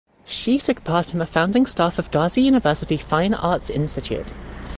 [0.25, 4.33] She took part in the founding staff of Gazi University Fine Arts Institute.